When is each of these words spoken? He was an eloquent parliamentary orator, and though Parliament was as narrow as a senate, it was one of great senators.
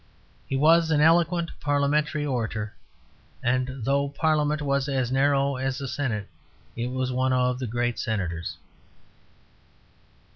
He 0.47 0.55
was 0.55 0.89
an 0.89 0.99
eloquent 0.99 1.51
parliamentary 1.59 2.25
orator, 2.25 2.73
and 3.43 3.85
though 3.85 4.09
Parliament 4.09 4.59
was 4.63 4.89
as 4.89 5.11
narrow 5.11 5.57
as 5.57 5.79
a 5.79 5.87
senate, 5.87 6.27
it 6.75 6.87
was 6.87 7.11
one 7.11 7.33
of 7.33 7.59
great 7.69 7.99
senators. 7.99 8.57